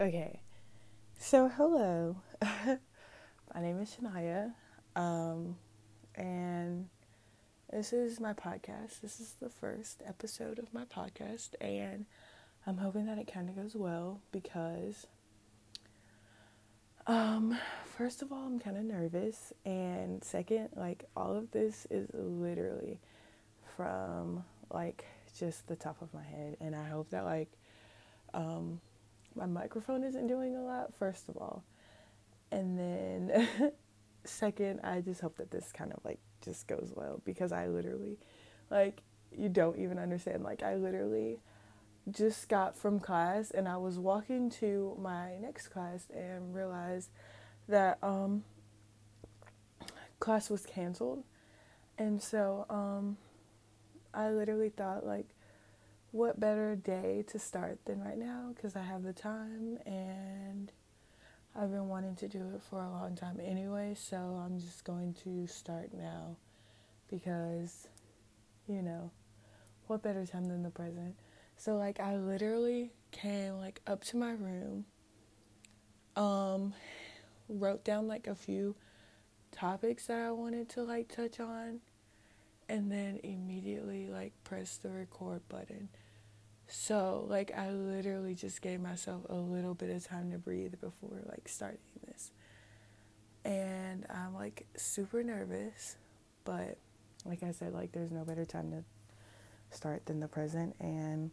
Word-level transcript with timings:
Okay, 0.00 0.40
so 1.18 1.48
hello. 1.48 2.16
my 2.42 3.60
name 3.60 3.78
is 3.80 3.94
Shania, 3.94 4.54
um, 4.96 5.56
and 6.14 6.88
this 7.70 7.92
is 7.92 8.18
my 8.18 8.32
podcast. 8.32 9.02
This 9.02 9.20
is 9.20 9.34
the 9.42 9.50
first 9.50 10.02
episode 10.06 10.58
of 10.58 10.72
my 10.72 10.86
podcast, 10.86 11.50
and 11.60 12.06
I'm 12.66 12.78
hoping 12.78 13.04
that 13.08 13.18
it 13.18 13.30
kind 13.30 13.50
of 13.50 13.56
goes 13.56 13.76
well 13.76 14.22
because, 14.32 15.06
um, 17.06 17.58
first 17.98 18.22
of 18.22 18.32
all, 18.32 18.46
I'm 18.46 18.58
kind 18.58 18.78
of 18.78 18.84
nervous, 18.84 19.52
and 19.66 20.24
second, 20.24 20.70
like 20.76 21.04
all 21.14 21.36
of 21.36 21.50
this 21.50 21.86
is 21.90 22.08
literally 22.14 23.00
from 23.76 24.44
like 24.72 25.04
just 25.38 25.66
the 25.66 25.76
top 25.76 26.00
of 26.00 26.14
my 26.14 26.24
head, 26.24 26.56
and 26.58 26.74
I 26.74 26.88
hope 26.88 27.10
that 27.10 27.26
like, 27.26 27.50
um 28.32 28.80
my 29.34 29.46
microphone 29.46 30.04
isn't 30.04 30.26
doing 30.26 30.56
a 30.56 30.62
lot, 30.62 30.94
first 30.94 31.28
of 31.28 31.36
all. 31.36 31.64
And 32.52 32.78
then, 32.78 33.48
second, 34.24 34.80
I 34.82 35.00
just 35.00 35.20
hope 35.20 35.36
that 35.36 35.50
this 35.50 35.72
kind 35.72 35.92
of 35.92 36.04
like 36.04 36.18
just 36.42 36.66
goes 36.66 36.92
well 36.94 37.20
because 37.24 37.52
I 37.52 37.68
literally, 37.68 38.18
like, 38.70 39.02
you 39.36 39.48
don't 39.48 39.78
even 39.78 39.98
understand. 39.98 40.42
Like, 40.42 40.62
I 40.62 40.74
literally 40.74 41.38
just 42.10 42.48
got 42.48 42.76
from 42.76 42.98
class 42.98 43.50
and 43.50 43.68
I 43.68 43.76
was 43.76 43.98
walking 43.98 44.50
to 44.50 44.96
my 45.00 45.36
next 45.36 45.68
class 45.68 46.08
and 46.14 46.54
realized 46.54 47.10
that 47.68 47.98
um, 48.02 48.44
class 50.18 50.50
was 50.50 50.66
canceled. 50.66 51.24
And 51.98 52.22
so 52.22 52.66
um, 52.70 53.16
I 54.14 54.30
literally 54.30 54.70
thought, 54.70 55.06
like, 55.06 55.28
what 56.12 56.40
better 56.40 56.74
day 56.74 57.24
to 57.28 57.38
start 57.38 57.78
than 57.84 58.00
right 58.00 58.18
now 58.18 58.52
because 58.54 58.74
I 58.74 58.82
have 58.82 59.02
the 59.02 59.12
time 59.12 59.78
and 59.86 60.72
I've 61.54 61.70
been 61.70 61.88
wanting 61.88 62.16
to 62.16 62.28
do 62.28 62.38
it 62.54 62.62
for 62.68 62.80
a 62.80 62.90
long 62.90 63.16
time 63.16 63.38
anyway, 63.42 63.94
so 63.98 64.16
I'm 64.16 64.58
just 64.58 64.84
going 64.84 65.14
to 65.24 65.46
start 65.46 65.90
now 65.92 66.36
because, 67.08 67.88
you 68.68 68.82
know, 68.82 69.10
what 69.86 70.02
better 70.02 70.24
time 70.24 70.46
than 70.46 70.62
the 70.62 70.70
present? 70.70 71.16
So, 71.56 71.76
like, 71.76 71.98
I 71.98 72.16
literally 72.16 72.92
came, 73.10 73.58
like, 73.58 73.80
up 73.86 74.04
to 74.04 74.16
my 74.16 74.30
room, 74.30 74.84
um, 76.16 76.72
wrote 77.48 77.84
down, 77.84 78.06
like, 78.06 78.28
a 78.28 78.34
few 78.36 78.76
topics 79.50 80.06
that 80.06 80.18
I 80.20 80.30
wanted 80.30 80.68
to, 80.70 80.82
like, 80.84 81.08
touch 81.08 81.40
on, 81.40 81.80
and 82.70 82.90
then 82.90 83.20
immediately, 83.22 84.08
like, 84.08 84.32
press 84.44 84.76
the 84.76 84.88
record 84.88 85.46
button 85.48 85.88
so, 86.72 87.26
like, 87.28 87.50
I 87.56 87.70
literally 87.72 88.36
just 88.36 88.62
gave 88.62 88.80
myself 88.80 89.22
a 89.28 89.34
little 89.34 89.74
bit 89.74 89.90
of 89.90 90.06
time 90.06 90.30
to 90.30 90.38
breathe 90.38 90.74
before, 90.80 91.20
like, 91.28 91.48
starting 91.48 91.80
this. 92.06 92.30
And 93.44 94.06
I'm, 94.08 94.34
like, 94.34 94.68
super 94.76 95.24
nervous, 95.24 95.96
but 96.44 96.78
like 97.24 97.42
I 97.42 97.50
said, 97.50 97.74
like, 97.74 97.90
there's 97.90 98.12
no 98.12 98.24
better 98.24 98.44
time 98.44 98.70
to 98.70 98.84
start 99.76 100.06
than 100.06 100.20
the 100.20 100.28
present. 100.28 100.76
And, 100.78 101.32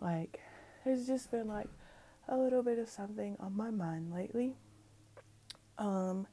like, 0.00 0.40
there's 0.86 1.06
just 1.06 1.30
been, 1.30 1.46
like, 1.46 1.68
a 2.26 2.38
little 2.38 2.62
bit 2.62 2.78
of 2.78 2.88
something 2.88 3.36
on 3.38 3.54
my 3.54 3.70
mind 3.70 4.14
lately. 4.14 4.54
Um, 5.76 6.26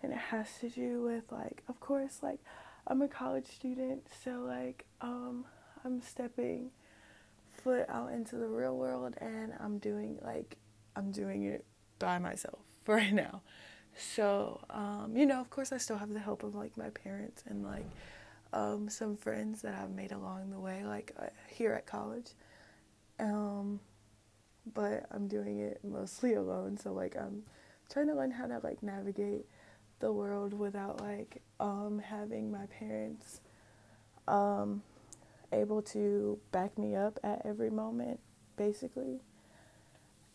and 0.00 0.12
it 0.12 0.18
has 0.18 0.46
to 0.60 0.68
do 0.68 1.02
with, 1.02 1.24
like, 1.32 1.64
of 1.68 1.80
course, 1.80 2.20
like, 2.22 2.38
I'm 2.86 3.02
a 3.02 3.08
college 3.08 3.46
student, 3.46 4.06
so, 4.24 4.40
like, 4.46 4.86
um, 5.00 5.44
I'm 5.84 6.00
stepping 6.00 6.70
foot 7.62 7.86
out 7.88 8.12
into 8.12 8.36
the 8.36 8.46
real 8.46 8.76
world 8.76 9.14
and 9.20 9.52
I'm 9.60 9.78
doing 9.78 10.18
like 10.22 10.56
I'm 10.96 11.10
doing 11.10 11.44
it 11.44 11.64
by 11.98 12.18
myself 12.18 12.60
right 12.86 13.12
now. 13.12 13.42
So, 13.96 14.60
um, 14.70 15.12
you 15.14 15.26
know, 15.26 15.40
of 15.40 15.50
course 15.50 15.72
I 15.72 15.78
still 15.78 15.98
have 15.98 16.12
the 16.12 16.20
help 16.20 16.42
of 16.42 16.54
like 16.54 16.76
my 16.76 16.90
parents 16.90 17.42
and 17.46 17.64
like 17.64 17.86
um, 18.52 18.88
some 18.88 19.16
friends 19.16 19.62
that 19.62 19.74
I've 19.74 19.90
made 19.90 20.12
along 20.12 20.50
the 20.50 20.58
way, 20.58 20.84
like 20.84 21.12
uh, 21.18 21.26
here 21.48 21.72
at 21.72 21.86
college. 21.86 22.30
Um, 23.18 23.80
but 24.74 25.06
I'm 25.10 25.28
doing 25.28 25.60
it 25.60 25.80
mostly 25.84 26.34
alone. 26.34 26.78
So 26.78 26.92
like 26.92 27.16
I'm 27.16 27.42
trying 27.90 28.06
to 28.08 28.14
learn 28.14 28.30
how 28.30 28.46
to 28.46 28.60
like 28.62 28.82
navigate 28.82 29.46
the 30.00 30.12
world 30.12 30.52
without 30.52 31.00
like 31.00 31.42
um, 31.58 32.00
having 32.04 32.50
my 32.50 32.66
parents 32.78 33.40
um, 34.26 34.82
able 35.52 35.82
to 35.82 36.38
back 36.52 36.76
me 36.78 36.94
up 36.94 37.18
at 37.22 37.42
every 37.44 37.70
moment, 37.70 38.20
basically. 38.56 39.20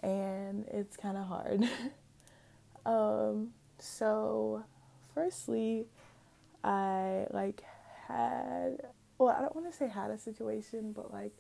And 0.02 0.66
it's 0.72 0.96
kind 0.98 1.18
of 1.18 1.26
hard. 1.26 1.64
um, 2.86 3.50
so, 3.80 4.64
firstly, 5.14 5.86
I 6.64 7.26
like 7.32 7.64
had, 8.08 8.78
well, 9.18 9.30
I 9.30 9.42
don't 9.42 9.56
want 9.56 9.72
to 9.72 9.76
say 9.76 9.88
had 9.88 10.12
a 10.12 10.18
situation, 10.18 10.92
but 10.92 11.12
like 11.12 11.32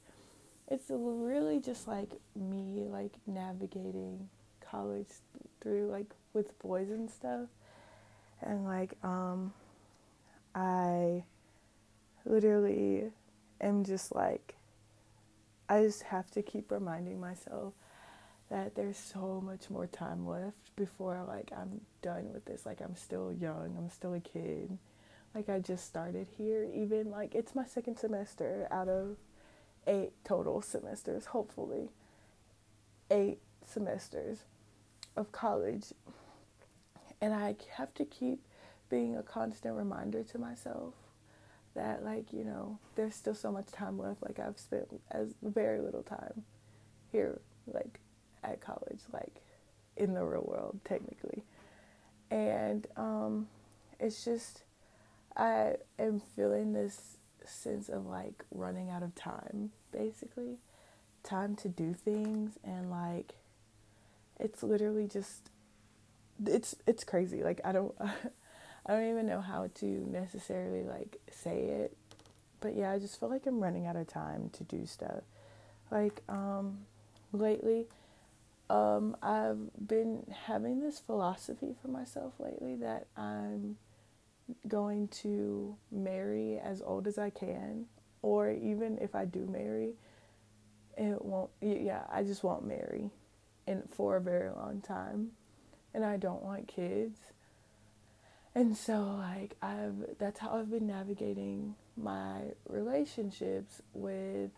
it's 0.67 0.85
really 0.89 1.59
just 1.59 1.87
like 1.87 2.09
me 2.35 2.85
like 2.89 3.13
navigating 3.27 4.29
college 4.59 5.07
through 5.61 5.89
like 5.91 6.07
with 6.33 6.57
boys 6.59 6.89
and 6.89 7.09
stuff. 7.09 7.47
And 8.45 8.63
like, 8.65 8.93
um, 9.03 9.53
I 10.53 11.23
literally 12.25 13.05
am 13.59 13.83
just 13.83 14.13
like, 14.13 14.55
I 15.67 15.81
just 15.81 16.03
have 16.03 16.29
to 16.31 16.41
keep 16.41 16.71
reminding 16.71 17.19
myself 17.19 17.73
that 18.49 18.75
there's 18.75 18.97
so 18.97 19.41
much 19.43 19.69
more 19.69 19.87
time 19.87 20.27
left 20.27 20.75
before 20.75 21.23
like 21.27 21.51
I'm 21.55 21.81
done 22.01 22.31
with 22.31 22.45
this. 22.45 22.65
Like 22.65 22.81
I'm 22.81 22.95
still 22.95 23.33
young, 23.33 23.75
I'm 23.77 23.89
still 23.89 24.13
a 24.13 24.19
kid. 24.19 24.77
Like 25.33 25.49
I 25.49 25.59
just 25.59 25.85
started 25.85 26.27
here. 26.37 26.67
Even 26.73 27.09
like 27.09 27.33
it's 27.35 27.55
my 27.55 27.65
second 27.65 27.97
semester 27.97 28.67
out 28.71 28.87
of 28.87 29.17
eight 29.87 30.11
total 30.23 30.61
semesters, 30.61 31.25
hopefully. 31.25 31.89
Eight 33.09 33.39
semesters 33.65 34.39
of 35.15 35.31
college. 35.31 35.85
And 37.21 37.33
I 37.33 37.55
have 37.77 37.93
to 37.95 38.05
keep 38.05 38.45
being 38.89 39.15
a 39.15 39.23
constant 39.23 39.75
reminder 39.75 40.23
to 40.23 40.37
myself 40.37 40.93
that 41.75 42.03
like 42.03 42.31
you 42.31 42.43
know 42.43 42.79
there's 42.95 43.15
still 43.15 43.35
so 43.35 43.51
much 43.51 43.67
time 43.71 43.99
left. 43.99 44.21
Like 44.23 44.39
i've 44.39 44.57
spent 44.57 44.87
as 45.11 45.33
very 45.41 45.81
little 45.81 46.03
time 46.03 46.43
here 47.11 47.41
like 47.67 47.99
at 48.43 48.61
college 48.61 49.01
like 49.11 49.41
in 49.97 50.13
the 50.13 50.23
real 50.23 50.43
world 50.47 50.79
technically. 50.85 51.43
And 52.31 52.87
um 52.95 53.47
it's 53.99 54.25
just 54.25 54.63
i 55.37 55.75
am 55.97 56.19
feeling 56.35 56.73
this 56.73 57.17
sense 57.45 57.89
of 57.89 58.05
like 58.05 58.43
running 58.51 58.89
out 58.89 59.03
of 59.03 59.15
time 59.15 59.71
basically. 59.91 60.57
Time 61.23 61.55
to 61.55 61.67
do 61.67 61.93
things 61.93 62.57
and 62.63 62.91
like 62.91 63.33
it's 64.39 64.61
literally 64.63 65.07
just 65.07 65.49
it's 66.45 66.75
it's 66.85 67.03
crazy 67.03 67.43
like 67.43 67.61
i 67.63 67.71
don't 67.71 67.95
I 68.85 68.93
don't 68.93 69.09
even 69.09 69.25
know 69.25 69.41
how 69.41 69.69
to 69.75 69.85
necessarily 69.85 70.83
like 70.83 71.17
say 71.31 71.63
it. 71.63 71.97
But 72.61 72.75
yeah, 72.75 72.91
I 72.91 72.99
just 72.99 73.19
feel 73.19 73.29
like 73.29 73.45
I'm 73.47 73.59
running 73.59 73.87
out 73.87 73.95
of 73.95 74.07
time 74.07 74.49
to 74.53 74.63
do 74.63 74.85
stuff. 74.85 75.23
Like 75.91 76.21
um 76.29 76.79
lately 77.31 77.87
um 78.69 79.17
I've 79.21 79.57
been 79.87 80.31
having 80.45 80.81
this 80.81 80.99
philosophy 80.99 81.75
for 81.81 81.87
myself 81.87 82.33
lately 82.39 82.75
that 82.77 83.07
I'm 83.17 83.77
going 84.67 85.07
to 85.07 85.75
marry 85.91 86.59
as 86.59 86.81
old 86.81 87.07
as 87.07 87.17
I 87.17 87.31
can 87.31 87.85
or 88.21 88.51
even 88.51 88.99
if 88.99 89.15
I 89.15 89.25
do 89.25 89.47
marry 89.47 89.93
it 90.97 91.23
won't 91.25 91.49
yeah, 91.61 92.03
I 92.11 92.23
just 92.23 92.43
won't 92.43 92.65
marry 92.65 93.09
in 93.65 93.83
for 93.95 94.17
a 94.17 94.21
very 94.21 94.51
long 94.51 94.81
time. 94.81 95.31
And 95.95 96.05
I 96.05 96.17
don't 96.17 96.43
want 96.43 96.67
kids 96.67 97.17
and 98.55 98.75
so 98.75 99.17
like 99.19 99.55
I've 99.61 100.17
that's 100.17 100.39
how 100.39 100.57
I've 100.57 100.71
been 100.71 100.87
navigating 100.87 101.75
my 101.97 102.39
relationships 102.67 103.81
with 103.93 104.49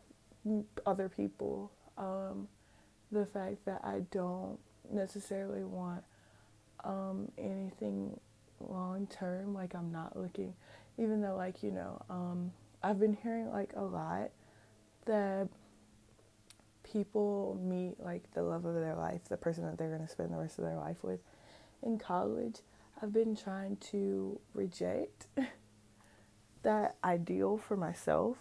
other 0.85 1.09
people. 1.09 1.71
Um, 1.97 2.47
the 3.11 3.25
fact 3.25 3.65
that 3.65 3.81
I 3.83 4.01
don't 4.11 4.59
necessarily 4.91 5.63
want 5.63 6.03
um, 6.83 7.31
anything 7.39 8.19
long 8.59 9.07
term. 9.07 9.55
Like 9.55 9.73
I'm 9.73 9.91
not 9.91 10.15
looking, 10.15 10.53
even 10.99 11.21
though 11.21 11.35
like 11.35 11.63
you 11.63 11.71
know 11.71 11.99
um, 12.07 12.51
I've 12.83 12.99
been 12.99 13.17
hearing 13.23 13.49
like 13.51 13.71
a 13.75 13.83
lot 13.83 14.29
that 15.05 15.47
people 16.91 17.59
meet 17.61 17.99
like 17.99 18.31
the 18.33 18.43
love 18.43 18.65
of 18.65 18.75
their 18.75 18.95
life, 18.95 19.21
the 19.29 19.37
person 19.37 19.65
that 19.65 19.77
they're 19.77 19.89
going 19.89 20.05
to 20.05 20.07
spend 20.07 20.31
the 20.31 20.37
rest 20.37 20.57
of 20.57 20.65
their 20.65 20.75
life 20.77 21.03
with 21.03 21.19
in 21.83 21.97
college. 21.97 22.57
I've 23.01 23.13
been 23.13 23.35
trying 23.35 23.77
to 23.91 24.39
reject 24.53 25.27
that 26.63 26.95
ideal 27.03 27.57
for 27.57 27.77
myself. 27.77 28.37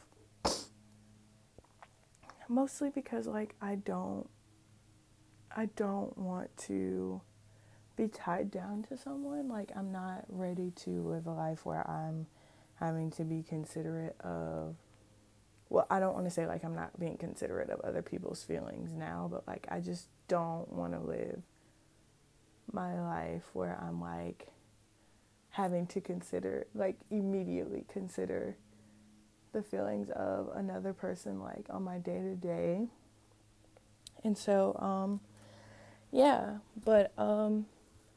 Mostly 2.49 2.91
because 2.91 3.27
like 3.27 3.55
I 3.61 3.75
don't 3.75 4.29
I 5.55 5.67
don't 5.75 6.17
want 6.19 6.55
to 6.69 7.23
be 7.97 8.09
tied 8.09 8.51
down 8.51 8.85
to 8.91 8.97
someone. 8.97 9.49
Like, 9.49 9.73
I'm 9.75 9.91
not 9.91 10.25
ready 10.29 10.71
to 10.83 10.91
live 10.91 11.27
a 11.27 11.33
life 11.33 11.65
where 11.65 11.89
I'm 11.89 12.27
having 12.75 13.11
to 13.13 13.25
be 13.25 13.43
considerate 13.43 14.17
of. 14.21 14.77
Well, 15.69 15.87
I 15.91 15.99
don't 15.99 16.15
want 16.15 16.27
to 16.27 16.31
say 16.31 16.47
like 16.47 16.65
I'm 16.65 16.75
not 16.75 16.99
being 16.99 17.17
considerate 17.17 17.71
of 17.71 17.81
other 17.81 18.03
people's 18.03 18.45
feelings 18.45 18.93
now, 18.93 19.29
but 19.31 19.47
like 19.47 19.67
I 19.71 19.81
just 19.81 20.09
don't 20.29 20.71
want 20.73 20.93
to 20.93 21.01
live 21.01 21.43
my 22.73 23.01
life 23.01 23.45
where 23.53 23.79
I'm 23.81 24.01
like 24.01 24.49
having 25.57 25.87
to 25.87 26.03
consider, 26.03 26.67
like, 26.75 26.97
immediately 27.11 27.83
consider 27.91 28.55
the 29.53 29.63
feelings 29.63 30.11
of 30.11 30.51
another 30.55 30.93
person, 30.93 31.41
like, 31.41 31.65
on 31.71 31.83
my 31.83 31.97
day 31.97 32.21
to 32.21 32.35
day. 32.35 32.87
And 34.23 34.37
so, 34.37 34.77
um, 34.79 35.21
yeah, 36.13 36.59
but, 36.85 37.11
um, 37.19 37.65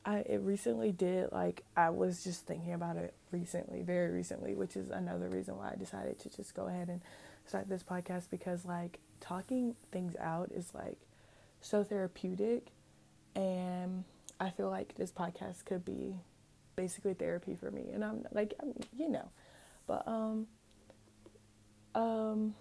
I 0.05 0.19
it 0.19 0.41
recently 0.41 0.91
did 0.93 1.31
like 1.33 1.63
I 1.75 1.89
was 1.89 2.23
just 2.23 2.47
thinking 2.47 2.73
about 2.73 2.95
it 2.95 3.13
recently, 3.31 3.81
very 3.81 4.11
recently, 4.11 4.55
which 4.55 4.75
is 4.77 4.89
another 4.89 5.27
reason 5.27 5.57
why 5.57 5.71
I 5.73 5.75
decided 5.75 6.19
to 6.19 6.29
just 6.29 6.55
go 6.55 6.67
ahead 6.67 6.87
and 6.87 7.01
start 7.49 7.67
this 7.67 7.83
podcast 7.83 8.29
because 8.29 8.63
like 8.63 8.99
talking 9.19 9.75
things 9.91 10.15
out 10.19 10.51
is 10.53 10.71
like 10.73 10.99
so 11.61 11.83
therapeutic. 11.83 12.67
And 13.35 14.03
I 14.39 14.51
feel 14.51 14.69
like 14.69 14.95
this 14.95 15.11
podcast 15.11 15.65
could 15.65 15.83
be 15.83 16.15
basically 16.75 17.13
therapy 17.13 17.55
for 17.55 17.71
me, 17.71 17.89
and 17.93 18.05
I'm 18.05 18.23
like, 18.31 18.53
I'm, 18.61 18.73
you 18.95 19.09
know, 19.09 19.29
but 19.85 20.07
um, 20.07 20.47
um, 21.95 22.55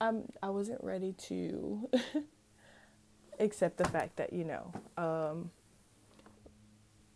I'm 0.00 0.24
I 0.42 0.50
wasn't 0.50 0.82
ready 0.82 1.12
to 1.28 1.90
accept 3.40 3.76
the 3.76 3.84
fact 3.84 4.16
that 4.16 4.32
you 4.32 4.44
know, 4.44 4.72
um, 4.96 5.50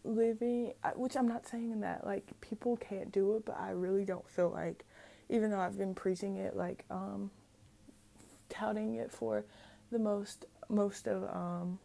living, 0.05 0.75
which 0.95 1.17
I'm 1.17 1.29
not 1.29 1.47
saying 1.47 1.81
that 1.81 2.05
like 2.07 2.25
people 2.41 2.77
can't 2.77 3.11
do 3.11 3.37
it, 3.37 3.45
but 3.45 3.59
I 3.59 3.71
really 3.71 4.05
don't 4.05 4.29
feel 4.29 4.51
like, 4.51 4.85
even 5.32 5.50
though 5.50 5.61
I've 5.61 5.79
been 5.79 5.94
preaching 5.94 6.37
it, 6.37 6.55
like 6.55 6.84
um, 6.90 7.31
touting 8.50 8.96
it 8.96 9.11
for 9.11 9.44
the 9.90 9.99
most 9.99 10.44
most 10.69 11.06
of 11.06 11.25
um 11.25 11.79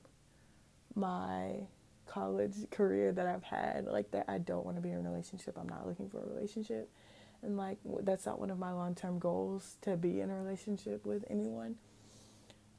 my 0.95 1.61
college 2.05 2.69
career 2.71 3.11
that 3.13 3.25
I've 3.25 3.43
had, 3.43 3.85
like 3.85 4.11
that 4.11 4.25
I 4.27 4.37
don't 4.37 4.65
want 4.65 4.77
to 4.77 4.81
be 4.81 4.89
in 4.91 4.97
a 4.97 5.09
relationship. 5.09 5.57
I'm 5.57 5.69
not 5.69 5.87
looking 5.87 6.09
for 6.09 6.21
a 6.21 6.27
relationship. 6.27 6.89
And 7.41 7.55
like 7.55 7.77
that's 8.01 8.25
not 8.25 8.39
one 8.39 8.49
of 8.49 8.59
my 8.59 8.73
long-term 8.73 9.19
goals 9.19 9.77
to 9.81 9.95
be 9.95 10.19
in 10.21 10.29
a 10.29 10.35
relationship 10.35 11.05
with 11.05 11.23
anyone. 11.29 11.75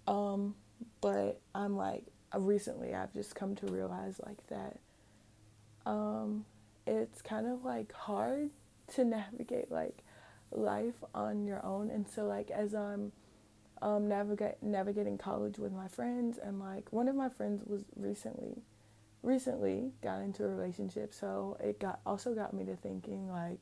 Um 0.07 0.55
but 1.01 1.41
I'm 1.55 1.77
like 1.77 2.05
recently 2.37 2.95
I've 2.95 3.13
just 3.15 3.35
come 3.35 3.55
to 3.57 3.67
realize 3.67 4.21
like 4.25 4.47
that 4.49 4.79
um 5.87 6.45
it's 6.87 7.23
kind 7.23 7.47
of 7.47 7.65
like 7.65 7.93
hard 7.93 8.51
to 8.95 9.05
navigate 9.05 9.71
like 9.71 10.03
life 10.51 11.03
on 11.15 11.47
your 11.47 11.65
own. 11.65 11.91
And 11.91 12.09
so 12.09 12.25
like 12.25 12.51
as 12.51 12.75
I'm 12.75 13.13
um 13.81 14.09
navigate 14.09 14.61
navigating 14.61 15.19
college 15.19 15.59
with 15.59 15.73
my 15.73 15.87
friends 15.87 16.39
and 16.43 16.59
like 16.59 16.93
one 16.93 17.07
of 17.07 17.15
my 17.15 17.29
friends 17.29 17.63
was 17.65 17.85
recently 17.95 18.63
recently 19.23 19.93
got 20.03 20.21
into 20.21 20.45
a 20.45 20.49
relationship, 20.49 21.13
so 21.13 21.57
it 21.61 21.81
got 21.81 22.01
also 22.07 22.35
got 22.35 22.55
me 22.55 22.65
to 22.65 22.77
thinking 22.77 23.29
like, 23.31 23.61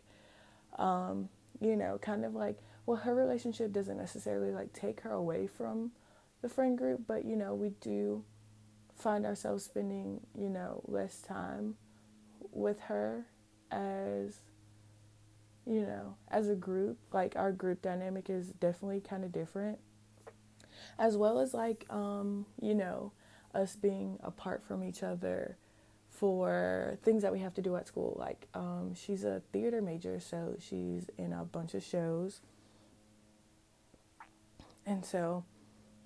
um, 0.78 1.28
you 1.60 1.76
know, 1.76 1.98
kind 1.98 2.24
of 2.24 2.34
like, 2.34 2.58
well, 2.84 2.98
her 2.98 3.14
relationship 3.14 3.72
doesn't 3.72 3.96
necessarily 3.96 4.52
like 4.52 4.72
take 4.72 5.00
her 5.00 5.12
away 5.12 5.46
from 5.46 5.92
the 6.42 6.48
friend 6.48 6.76
group, 6.76 7.02
but 7.06 7.24
you 7.24 7.36
know, 7.36 7.54
we 7.54 7.70
do 7.80 8.22
find 8.94 9.26
ourselves 9.26 9.64
spending, 9.64 10.20
you 10.38 10.48
know, 10.48 10.82
less 10.86 11.20
time 11.20 11.76
with 12.52 12.80
her 12.80 13.26
as 13.70 14.40
you 15.66 15.82
know, 15.82 16.16
as 16.28 16.48
a 16.48 16.54
group, 16.54 16.98
like 17.12 17.34
our 17.36 17.52
group 17.52 17.82
dynamic 17.82 18.30
is 18.30 18.48
definitely 18.60 19.00
kind 19.00 19.24
of 19.24 19.32
different. 19.32 19.78
As 20.98 21.16
well 21.16 21.40
as 21.40 21.54
like 21.54 21.86
um, 21.90 22.46
you 22.60 22.74
know, 22.74 23.12
us 23.54 23.76
being 23.76 24.18
apart 24.22 24.62
from 24.66 24.84
each 24.84 25.02
other 25.02 25.56
for 26.16 26.98
things 27.02 27.22
that 27.22 27.32
we 27.32 27.40
have 27.40 27.54
to 27.54 27.62
do 27.62 27.76
at 27.76 27.86
school. 27.86 28.16
Like, 28.18 28.46
um, 28.54 28.94
she's 28.94 29.24
a 29.24 29.42
theater 29.52 29.82
major, 29.82 30.18
so 30.18 30.56
she's 30.58 31.10
in 31.18 31.32
a 31.32 31.44
bunch 31.44 31.74
of 31.74 31.82
shows. 31.82 32.40
And 34.86 35.04
so 35.04 35.44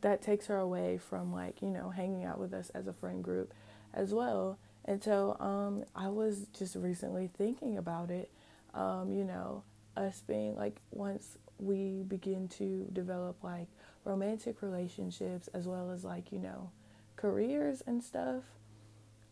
that 0.00 0.22
takes 0.22 0.46
her 0.46 0.56
away 0.56 0.98
from, 0.98 1.32
like, 1.32 1.62
you 1.62 1.70
know, 1.70 1.90
hanging 1.90 2.24
out 2.24 2.38
with 2.38 2.52
us 2.52 2.70
as 2.70 2.86
a 2.86 2.92
friend 2.92 3.22
group 3.22 3.54
as 3.94 4.12
well. 4.12 4.58
And 4.84 5.02
so 5.02 5.36
um, 5.38 5.84
I 5.94 6.08
was 6.08 6.46
just 6.58 6.74
recently 6.74 7.28
thinking 7.36 7.76
about 7.76 8.10
it, 8.10 8.30
um, 8.74 9.12
you 9.12 9.24
know, 9.24 9.62
us 9.96 10.22
being 10.26 10.56
like, 10.56 10.80
once 10.90 11.38
we 11.58 12.04
begin 12.08 12.48
to 12.48 12.86
develop 12.92 13.42
like 13.42 13.68
romantic 14.04 14.62
relationships 14.62 15.48
as 15.54 15.66
well 15.66 15.90
as 15.90 16.04
like, 16.04 16.32
you 16.32 16.38
know, 16.38 16.70
careers 17.16 17.82
and 17.86 18.02
stuff, 18.02 18.44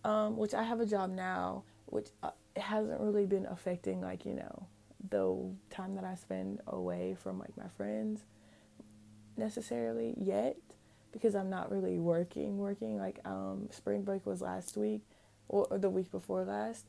um, 0.05 0.37
which 0.37 0.55
I 0.55 0.63
have 0.63 0.81
a 0.81 0.87
job 0.87 1.11
now, 1.11 1.65
which 1.87 2.09
uh, 2.23 2.31
hasn't 2.59 3.01
really 3.01 3.27
been 3.27 3.47
affecting 3.47 4.01
like 4.01 4.25
you 4.25 4.35
know 4.35 4.67
the 5.11 5.55
time 5.71 5.95
that 5.95 6.05
I 6.05 6.15
spend 6.15 6.61
away 6.67 7.17
from 7.23 7.39
like 7.39 7.57
my 7.57 7.69
friends 7.77 8.25
necessarily 9.37 10.15
yet 10.17 10.57
because 11.13 11.35
I'm 11.35 11.49
not 11.49 11.71
really 11.71 11.99
working 11.99 12.59
working 12.59 12.99
like 12.99 13.21
um 13.25 13.69
spring 13.71 14.03
break 14.03 14.27
was 14.27 14.41
last 14.41 14.77
week 14.77 15.03
or, 15.49 15.67
or 15.71 15.79
the 15.79 15.91
week 15.91 16.11
before 16.11 16.45
last. 16.45 16.87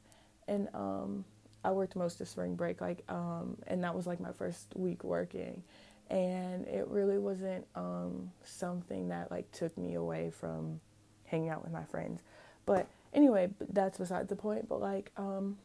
And 0.48 0.68
um 0.74 1.25
I 1.63 1.71
worked 1.71 1.95
most 1.95 2.21
of 2.21 2.27
spring 2.27 2.56
break 2.56 2.81
like 2.81 3.03
um 3.09 3.57
and 3.67 3.83
that 3.83 3.95
was 3.95 4.07
like 4.07 4.19
my 4.19 4.31
first 4.31 4.67
week 4.75 5.03
working 5.03 5.61
and 6.09 6.65
it 6.67 6.88
really 6.88 7.17
wasn't 7.17 7.65
um 7.75 8.31
something 8.44 9.09
that 9.09 9.29
like 9.31 9.51
took 9.51 9.77
me 9.77 9.95
away 9.95 10.31
from 10.31 10.79
hanging 11.29 11.50
out 11.50 11.63
with 11.63 11.71
my 11.71 11.83
friends. 11.83 12.21
But 12.65 12.88
anyway, 13.13 13.50
that's 13.69 13.97
beside 13.97 14.27
the 14.27 14.35
point. 14.35 14.67
But 14.67 14.81
like, 14.81 15.11
um, 15.17 15.57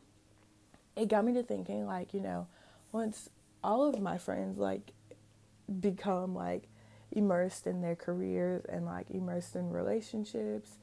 it 0.97 1.09
got 1.09 1.25
me 1.25 1.35
to 1.35 1.43
thinking, 1.43 1.87
like, 1.87 2.15
you 2.15 2.21
know, 2.21 2.47
once 2.93 3.31
all 3.63 3.89
of 3.89 4.01
my 4.01 4.19
friends 4.19 4.59
like 4.59 4.93
become 5.81 6.35
like 6.35 6.69
immersed 7.11 7.67
in 7.67 7.81
their 7.81 7.97
careers 7.97 8.65
and 8.69 8.85
like 8.85 9.11
immersed 9.11 9.57
in 9.57 9.71
relationships, 9.71 10.77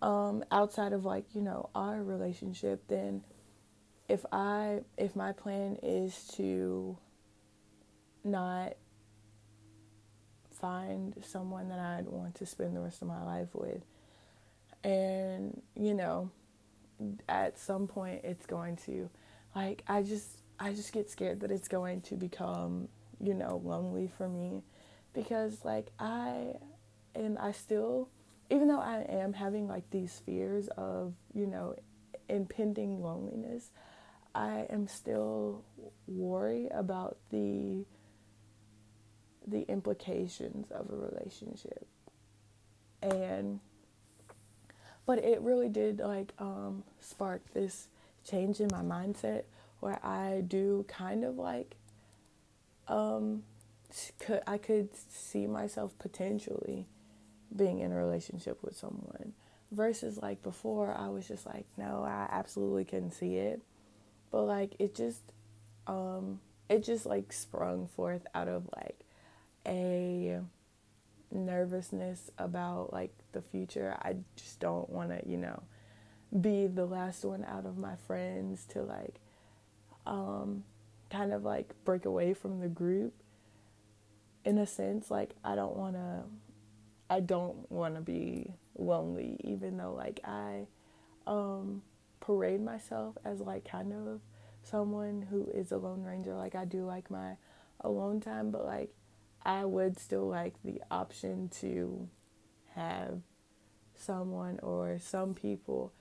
um, 0.00 0.44
outside 0.50 0.92
of 0.92 1.04
like, 1.04 1.24
you 1.34 1.40
know, 1.40 1.70
our 1.74 2.02
relationship, 2.02 2.82
then 2.88 3.22
if 4.12 4.26
I 4.30 4.80
if 4.98 5.16
my 5.16 5.32
plan 5.32 5.78
is 5.82 6.28
to 6.34 6.98
not 8.22 8.74
find 10.60 11.14
someone 11.24 11.70
that 11.70 11.78
I'd 11.78 12.06
want 12.06 12.34
to 12.36 12.46
spend 12.46 12.76
the 12.76 12.80
rest 12.80 13.00
of 13.00 13.08
my 13.08 13.24
life 13.24 13.48
with, 13.54 13.82
and 14.84 15.62
you 15.74 15.94
know 15.94 16.30
at 17.26 17.58
some 17.58 17.86
point 17.86 18.20
it's 18.22 18.46
going 18.46 18.76
to 18.76 19.08
like 19.56 19.82
i 19.88 20.02
just 20.02 20.42
i 20.60 20.72
just 20.72 20.92
get 20.92 21.10
scared 21.10 21.40
that 21.40 21.50
it's 21.50 21.66
going 21.66 22.00
to 22.00 22.14
become 22.14 22.86
you 23.18 23.34
know 23.34 23.60
lonely 23.64 24.08
for 24.16 24.28
me 24.28 24.62
because 25.14 25.64
like 25.64 25.88
i 25.98 26.54
and 27.16 27.36
i 27.38 27.50
still 27.50 28.08
even 28.50 28.68
though 28.68 28.78
i 28.78 29.04
am 29.08 29.32
having 29.32 29.66
like 29.66 29.88
these 29.90 30.22
fears 30.24 30.68
of 30.76 31.12
you 31.34 31.46
know 31.46 31.74
impending 32.28 33.02
loneliness 33.02 33.70
i 34.34 34.66
am 34.70 34.86
still 34.86 35.64
worried 36.06 36.70
about 36.72 37.16
the 37.30 37.84
the 39.46 39.62
implications 39.62 40.70
of 40.70 40.90
a 40.90 40.96
relationship. 40.96 41.86
And 43.02 43.60
but 45.04 45.18
it 45.18 45.40
really 45.40 45.68
did 45.68 45.98
like 45.98 46.32
um, 46.38 46.84
spark 47.00 47.42
this 47.52 47.88
change 48.24 48.60
in 48.60 48.68
my 48.70 48.82
mindset 48.82 49.44
where 49.80 50.04
I 50.04 50.42
do 50.46 50.84
kind 50.86 51.24
of 51.24 51.36
like 51.36 51.76
um, 52.86 53.42
could 54.20 54.42
I 54.46 54.58
could 54.58 54.90
see 54.94 55.46
myself 55.46 55.98
potentially 55.98 56.86
being 57.54 57.80
in 57.80 57.92
a 57.92 57.96
relationship 57.96 58.62
with 58.62 58.76
someone 58.76 59.32
versus 59.72 60.18
like 60.22 60.42
before 60.42 60.94
I 60.96 61.08
was 61.08 61.26
just 61.26 61.44
like 61.44 61.66
no 61.76 62.02
I 62.02 62.28
absolutely 62.30 62.84
couldn't 62.84 63.12
see 63.12 63.36
it 63.36 63.60
but 64.32 64.42
like 64.44 64.74
it 64.78 64.94
just 64.96 65.20
um 65.86 66.40
it 66.68 66.82
just 66.82 67.06
like 67.06 67.32
sprung 67.32 67.86
forth 67.86 68.26
out 68.34 68.48
of 68.48 68.68
like 68.74 68.98
a 69.66 70.40
nervousness 71.30 72.30
about 72.38 72.92
like 72.92 73.12
the 73.32 73.42
future. 73.42 73.96
I 74.02 74.16
just 74.36 74.58
don't 74.58 74.88
want 74.90 75.10
to, 75.10 75.28
you 75.28 75.36
know, 75.36 75.62
be 76.40 76.66
the 76.66 76.86
last 76.86 77.24
one 77.24 77.44
out 77.44 77.66
of 77.66 77.76
my 77.76 77.96
friends 77.96 78.64
to 78.70 78.82
like 78.82 79.20
um 80.06 80.64
kind 81.10 81.32
of 81.32 81.44
like 81.44 81.74
break 81.84 82.06
away 82.06 82.32
from 82.34 82.60
the 82.60 82.68
group 82.68 83.12
in 84.44 84.58
a 84.58 84.66
sense 84.66 85.10
like 85.10 85.30
I 85.44 85.54
don't 85.54 85.76
want 85.76 85.94
to 85.94 86.22
I 87.10 87.20
don't 87.20 87.70
want 87.70 87.96
to 87.96 88.00
be 88.00 88.54
lonely, 88.78 89.36
even 89.44 89.76
though 89.76 89.92
like 89.92 90.20
I 90.24 90.66
um, 91.26 91.82
parade 92.22 92.62
myself 92.62 93.18
as 93.24 93.40
like 93.40 93.68
kind 93.68 93.92
of 93.92 94.20
someone 94.62 95.26
who 95.28 95.50
is 95.52 95.72
a 95.72 95.76
lone 95.76 96.04
ranger. 96.04 96.34
Like 96.34 96.54
I 96.54 96.64
do 96.64 96.86
like 96.86 97.10
my 97.10 97.36
alone 97.80 98.20
time, 98.20 98.50
but 98.50 98.64
like 98.64 98.94
I 99.42 99.64
would 99.64 99.98
still 99.98 100.28
like 100.28 100.54
the 100.64 100.80
option 100.90 101.48
to 101.60 102.08
have 102.74 103.20
someone 103.96 104.58
or 104.62 104.98
some 104.98 105.34
people 105.34 105.92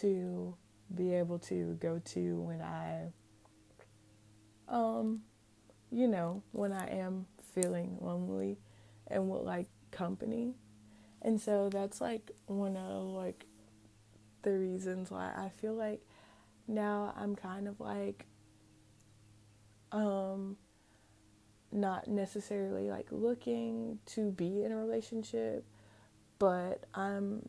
to 0.00 0.56
be 0.94 1.12
able 1.12 1.38
to 1.40 1.76
go 1.80 2.00
to 2.04 2.40
when 2.40 2.62
I 2.62 3.12
um 4.68 5.22
you 5.90 6.08
know, 6.08 6.42
when 6.52 6.72
I 6.72 6.88
am 6.88 7.26
feeling 7.52 7.98
lonely 8.00 8.58
and 9.06 9.28
would 9.28 9.42
like 9.42 9.68
company. 9.90 10.54
And 11.22 11.40
so 11.40 11.68
that's 11.68 12.00
like 12.00 12.32
one 12.46 12.76
of 12.76 13.04
like 13.06 13.46
the 14.44 14.52
reasons 14.52 15.10
why. 15.10 15.32
I 15.36 15.50
feel 15.60 15.74
like 15.74 16.00
now 16.68 17.12
I'm 17.16 17.34
kind 17.34 17.68
of 17.68 17.80
like 17.80 18.26
um 19.92 20.56
not 21.72 22.06
necessarily 22.06 22.88
like 22.88 23.08
looking 23.10 23.98
to 24.06 24.30
be 24.30 24.62
in 24.62 24.70
a 24.70 24.76
relationship, 24.76 25.64
but 26.38 26.84
I'm 26.94 27.48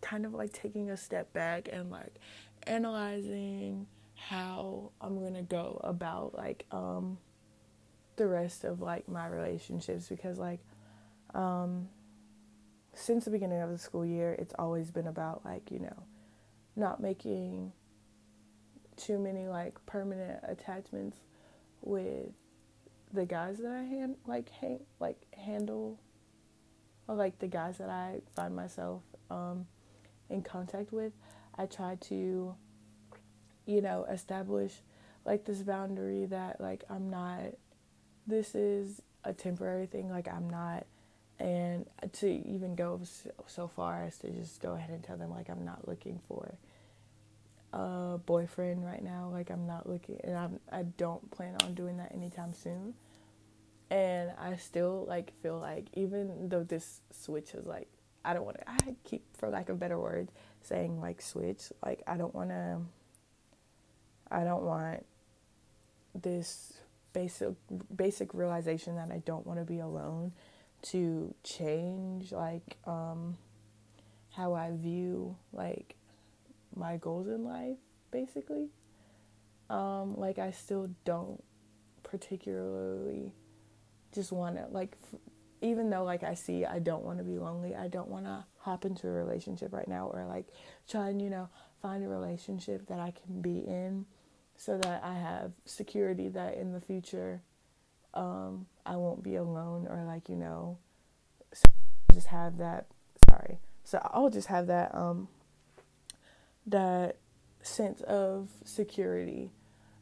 kind 0.00 0.26
of 0.26 0.34
like 0.34 0.52
taking 0.52 0.90
a 0.90 0.96
step 0.96 1.32
back 1.32 1.68
and 1.72 1.90
like 1.90 2.18
analyzing 2.64 3.86
how 4.14 4.90
I'm 5.00 5.18
going 5.18 5.34
to 5.34 5.42
go 5.42 5.80
about 5.82 6.34
like 6.36 6.66
um 6.70 7.18
the 8.16 8.26
rest 8.26 8.64
of 8.64 8.80
like 8.80 9.08
my 9.08 9.26
relationships 9.26 10.08
because 10.08 10.38
like 10.38 10.60
um 11.34 11.88
since 12.98 13.24
the 13.24 13.30
beginning 13.30 13.60
of 13.60 13.70
the 13.70 13.78
school 13.78 14.04
year 14.04 14.34
it's 14.38 14.54
always 14.58 14.90
been 14.90 15.06
about 15.06 15.44
like 15.44 15.70
you 15.70 15.78
know 15.78 16.02
not 16.76 17.00
making 17.00 17.72
too 18.96 19.18
many 19.18 19.46
like 19.46 19.74
permanent 19.86 20.40
attachments 20.46 21.18
with 21.82 22.30
the 23.12 23.24
guys 23.24 23.58
that 23.58 23.72
I 23.72 23.82
hand 23.82 24.16
like 24.26 24.50
hang 24.50 24.80
like 25.00 25.16
handle 25.36 25.98
or 27.06 27.14
like 27.14 27.38
the 27.38 27.46
guys 27.46 27.78
that 27.78 27.88
I 27.88 28.20
find 28.34 28.54
myself 28.54 29.02
um 29.30 29.66
in 30.28 30.42
contact 30.42 30.92
with 30.92 31.12
I 31.56 31.66
try 31.66 31.96
to 32.02 32.54
you 33.66 33.80
know 33.80 34.04
establish 34.10 34.72
like 35.24 35.44
this 35.44 35.62
boundary 35.62 36.26
that 36.26 36.60
like 36.60 36.84
I'm 36.90 37.08
not 37.10 37.54
this 38.28 38.54
is 38.54 39.00
a 39.24 39.32
temporary 39.32 39.86
thing. 39.86 40.10
Like, 40.10 40.28
I'm 40.28 40.48
not, 40.48 40.86
and 41.38 41.86
to 42.14 42.28
even 42.28 42.74
go 42.74 43.00
so 43.46 43.68
far 43.68 44.04
as 44.04 44.18
to 44.18 44.30
just 44.30 44.60
go 44.60 44.74
ahead 44.74 44.90
and 44.90 45.02
tell 45.02 45.16
them, 45.16 45.30
like, 45.30 45.48
I'm 45.48 45.64
not 45.64 45.86
looking 45.86 46.20
for 46.26 46.54
a 47.72 48.18
boyfriend 48.24 48.84
right 48.84 49.02
now. 49.02 49.30
Like, 49.32 49.50
I'm 49.50 49.66
not 49.66 49.88
looking, 49.88 50.20
and 50.24 50.36
I'm, 50.36 50.60
I 50.70 50.82
don't 50.82 51.30
plan 51.30 51.56
on 51.62 51.74
doing 51.74 51.98
that 51.98 52.12
anytime 52.12 52.52
soon. 52.52 52.94
And 53.90 54.32
I 54.38 54.56
still, 54.56 55.04
like, 55.08 55.32
feel 55.42 55.58
like, 55.58 55.86
even 55.94 56.48
though 56.48 56.64
this 56.64 57.00
switch 57.10 57.54
is 57.54 57.66
like, 57.66 57.88
I 58.24 58.34
don't 58.34 58.44
want 58.44 58.58
to, 58.58 58.68
I 58.68 58.94
keep, 59.04 59.24
for 59.36 59.48
lack 59.48 59.68
of 59.68 59.78
better 59.78 59.98
word, 59.98 60.28
saying 60.60 61.00
like 61.00 61.22
switch. 61.22 61.72
Like, 61.84 62.02
I 62.06 62.16
don't 62.16 62.34
want 62.34 62.50
to, 62.50 62.80
I 64.30 64.44
don't 64.44 64.64
want 64.64 65.06
this 66.14 66.74
basic 67.12 67.54
basic 67.94 68.34
realization 68.34 68.96
that 68.96 69.10
I 69.10 69.18
don't 69.24 69.46
want 69.46 69.58
to 69.58 69.64
be 69.64 69.78
alone 69.78 70.32
to 70.82 71.34
change 71.42 72.32
like 72.32 72.76
um, 72.86 73.36
how 74.30 74.54
I 74.54 74.70
view 74.72 75.36
like 75.52 75.96
my 76.74 76.96
goals 76.96 77.28
in 77.28 77.44
life 77.44 77.78
basically. 78.10 78.68
Um, 79.70 80.16
like 80.16 80.38
I 80.38 80.50
still 80.50 80.90
don't 81.04 81.42
particularly 82.02 83.34
just 84.14 84.32
want 84.32 84.56
to 84.56 84.66
like 84.70 84.96
f- 85.12 85.20
even 85.60 85.90
though 85.90 86.04
like 86.04 86.22
I 86.22 86.34
see 86.34 86.64
I 86.64 86.78
don't 86.78 87.04
want 87.04 87.18
to 87.18 87.24
be 87.24 87.38
lonely 87.38 87.74
I 87.74 87.88
don't 87.88 88.08
want 88.08 88.24
to 88.24 88.44
hop 88.58 88.84
into 88.86 89.08
a 89.08 89.10
relationship 89.10 89.72
right 89.72 89.88
now 89.88 90.06
or 90.06 90.24
like 90.24 90.46
try 90.88 91.10
and 91.10 91.20
you 91.20 91.28
know 91.28 91.48
find 91.82 92.02
a 92.02 92.08
relationship 92.08 92.86
that 92.88 92.98
I 92.98 93.10
can 93.12 93.42
be 93.42 93.58
in 93.58 94.06
so 94.56 94.78
that 94.78 95.04
I 95.04 95.14
have 95.14 95.52
security 95.66 96.28
that 96.28 96.56
in 96.56 96.72
the 96.72 96.80
future 96.80 97.42
um, 98.14 98.66
I 98.84 98.96
won't 98.96 99.22
be 99.22 99.36
alone 99.36 99.86
or 99.88 100.04
like 100.04 100.28
you 100.28 100.36
know 100.36 100.78
so 101.52 101.64
just 102.12 102.28
have 102.28 102.58
that 102.58 102.86
sorry 103.28 103.58
so 103.84 104.00
I'll 104.12 104.30
just 104.30 104.48
have 104.48 104.66
that 104.68 104.94
um 104.94 105.28
that 106.66 107.16
sense 107.62 108.00
of 108.02 108.48
security 108.64 109.50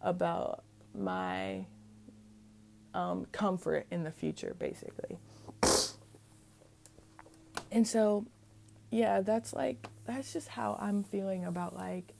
about 0.01 0.63
my 0.95 1.67
um, 2.95 3.27
comfort 3.33 3.87
in 3.91 4.05
the 4.05 4.11
future 4.11 4.57
basically 4.59 5.19
and 7.71 7.87
so 7.87 8.25
yeah 8.91 9.21
that's 9.21 9.53
like 9.53 9.87
that's 10.07 10.33
just 10.33 10.49
how 10.49 10.79
I'm 10.81 11.03
feeling 11.03 11.45
about 11.45 11.77
like 11.77 12.15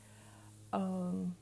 um 0.73 1.35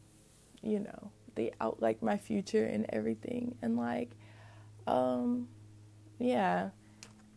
you 0.65 0.81
know, 0.81 1.11
the 1.35 1.53
out 1.61 1.81
like 1.81 2.03
my 2.03 2.17
future 2.17 2.65
and 2.65 2.87
everything. 2.89 3.57
And 3.63 3.77
like, 3.77 4.11
um, 4.87 5.49
yeah. 6.19 6.71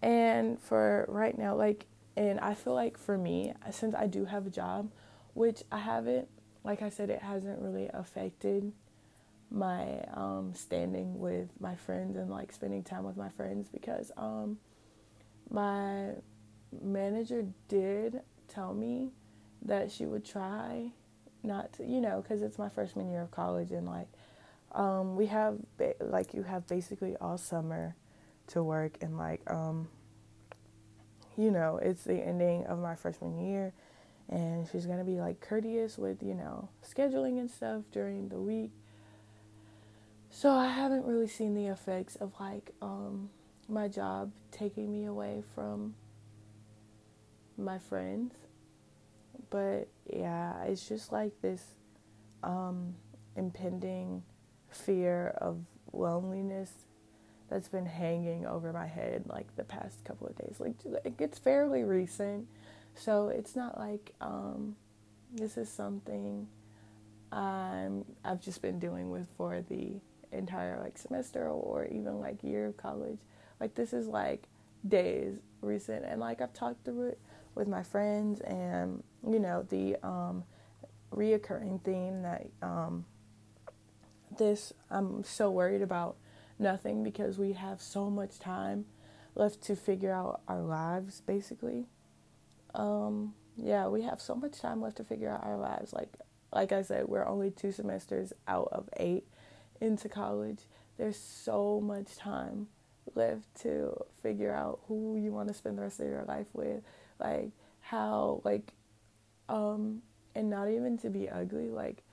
And 0.02 0.60
for 0.62 1.06
right 1.08 1.38
now, 1.38 1.56
like, 1.56 1.86
and 2.16 2.40
I 2.40 2.54
feel 2.54 2.74
like 2.74 2.98
for 2.98 3.18
me, 3.18 3.54
since 3.72 3.94
I 3.96 4.08
do 4.08 4.26
have 4.26 4.48
a 4.48 4.50
job, 4.50 4.90
which 5.34 5.64
I 5.72 5.80
haven't, 5.80 6.28
like 6.64 6.82
I 6.82 6.90
said, 6.90 7.10
it 7.10 7.22
hasn't 7.22 7.60
really 7.62 7.90
affected 7.94 8.72
my 9.50 10.04
um, 10.14 10.52
standing 10.54 11.20
with 11.20 11.50
my 11.60 11.76
friends 11.76 12.18
and 12.18 12.30
like 12.30 12.52
spending 12.52 12.84
time 12.84 13.04
with 13.04 13.16
my 13.16 13.30
friends 13.30 13.70
because 13.70 14.12
um, 14.18 14.58
my 15.50 16.10
manager 16.82 17.46
did 17.68 18.22
tell 18.48 18.74
me 18.74 19.12
that 19.62 19.92
she 19.92 20.06
would 20.06 20.26
try 20.26 20.92
not 21.44 21.72
to, 21.74 21.86
you 21.86 22.02
know, 22.02 22.22
because 22.22 22.42
it's 22.42 22.58
my 22.58 22.70
freshman 22.70 23.10
year 23.10 23.22
of 23.22 23.32
college 23.32 23.72
and 23.72 23.88
like 23.88 24.08
um, 24.74 25.16
we 25.16 25.28
have 25.28 25.58
like 26.00 26.34
you 26.34 26.44
have 26.44 26.68
basically 26.68 27.16
all 27.22 27.38
summer 27.38 27.96
to 28.48 28.64
work 28.64 28.98
and 29.02 29.18
like 29.18 29.42
um, 29.50 29.88
you 31.38 31.52
know 31.52 31.80
it's 31.82 32.04
the 32.04 32.16
ending 32.16 32.66
of 32.66 32.80
my 32.80 32.96
freshman 32.96 33.38
year 33.38 33.74
and 34.30 34.68
she's 34.72 34.86
gonna 34.86 35.04
be 35.04 35.20
like 35.20 35.40
courteous 35.40 35.98
with 35.98 36.22
you 36.22 36.34
know 36.34 36.70
scheduling 36.84 37.40
and 37.40 37.50
stuff 37.50 37.84
during 37.92 38.30
the 38.30 38.40
week. 38.40 38.72
So 40.30 40.52
i 40.52 40.68
haven't 40.68 41.06
really 41.06 41.28
seen 41.28 41.56
the 41.56 41.68
effects 41.68 42.16
of 42.18 42.34
like 42.40 42.72
um, 42.82 43.30
my 43.70 43.88
job 43.88 44.32
taking 44.52 44.92
me 44.92 45.06
away 45.06 45.44
from 45.56 45.96
my 47.58 47.80
friends. 47.80 48.34
But 49.50 49.88
yeah, 50.06 50.64
it's 50.64 50.88
just 50.88 51.12
like 51.12 51.32
this 51.42 51.64
um, 52.44 52.96
impending 53.36 54.24
fear 54.70 55.34
of 55.38 55.60
loneliness 55.94 56.72
that's 57.50 57.70
been 57.70 57.86
hanging 57.86 58.46
over 58.46 58.74
my 58.74 58.88
head 58.88 59.24
like 59.28 59.56
the 59.56 59.64
past 59.64 60.04
couple 60.04 60.28
of 60.28 60.36
days. 60.36 60.60
Like 60.60 60.76
it's 61.22 61.40
fairly 61.40 61.84
recent, 61.84 62.48
so 62.96 63.30
it's 63.30 63.56
not 63.56 63.78
like 63.78 64.14
um, 64.22 64.76
this 65.34 65.58
is 65.58 65.70
something 65.70 66.48
I'm 67.32 68.06
I've 68.24 68.42
just 68.42 68.62
been 68.62 68.80
dealing 68.80 69.10
with 69.10 69.28
for 69.38 69.64
the 69.70 69.94
entire 70.32 70.80
like 70.82 70.98
semester 70.98 71.48
or 71.48 71.86
even 71.86 72.20
like 72.20 72.44
year 72.44 72.68
of 72.68 72.78
college. 72.78 73.20
Like 73.60 73.76
this 73.76 73.94
is 73.94 74.08
like 74.08 74.44
days 74.88 75.36
recent, 75.62 76.06
and 76.06 76.20
like 76.20 76.42
I've 76.42 76.54
talked 76.54 76.86
through 76.86 77.10
it 77.10 77.20
with 77.56 77.68
my 77.68 77.84
friends, 77.84 78.42
and 78.42 79.04
you 79.28 79.40
know 79.40 79.66
the 79.70 79.96
um, 80.06 80.44
reoccurring 81.12 81.82
theme 81.84 82.22
that 82.24 82.48
um, 82.62 83.06
this 84.38 84.74
I'm 84.90 85.24
so 85.24 85.50
worried 85.50 85.82
about 85.82 86.18
nothing 86.60 87.04
because 87.04 87.38
we 87.38 87.54
have 87.54 87.82
so 87.82 88.10
much 88.10 88.40
time 88.40 88.86
left 89.36 89.62
to 89.64 89.76
figure 89.76 90.12
out 90.12 90.42
our 90.48 90.62
lives, 90.62 91.22
basically. 91.22 91.86
Um, 92.74 93.34
yeah, 93.56 93.88
we 93.88 94.04
have 94.04 94.22
so 94.22 94.36
much 94.36 94.60
time 94.60 94.82
left 94.82 94.98
to 94.98 95.04
figure 95.04 95.30
out 95.30 95.44
our 95.44 95.58
lives. 95.58 95.94
Like 95.94 96.14
like 96.52 96.72
I 96.72 96.82
said, 96.82 97.08
we're 97.08 97.28
only 97.28 97.52
two 97.52 97.72
semesters 97.72 98.34
out 98.48 98.70
of 98.72 98.90
eight 98.98 99.26
into 99.82 100.10
college. 100.10 100.60
There's 100.98 101.18
so 101.18 101.82
much 101.82 102.16
time 102.16 102.68
left 103.16 103.54
to 103.62 103.96
figure 104.22 104.54
out 104.54 104.80
who 104.88 105.18
you 105.18 105.32
want 105.32 105.50
to 105.50 105.54
spend 105.54 105.78
the 105.78 105.82
rest 105.82 106.00
of 106.00 106.08
your 106.08 106.24
life 106.24 106.48
with, 106.54 106.82
like 107.20 107.52
how 107.82 108.42
like 108.44 108.74
um 109.48 110.02
and 110.36 110.50
not 110.50 110.70
even 110.70 110.98
to 110.98 111.10
be 111.10 111.30
ugly 111.30 111.70
like 111.70 112.04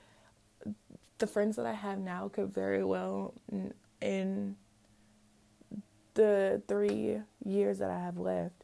the 1.24 1.32
friends 1.32 1.56
that 1.56 1.64
I 1.64 1.72
have 1.72 1.98
now 1.98 2.28
could 2.28 2.52
very 2.52 2.84
well 2.84 3.32
in 4.02 4.56
the 6.12 6.60
3 6.68 7.22
years 7.46 7.78
that 7.78 7.90
I 7.90 7.98
have 7.98 8.18
left 8.18 8.62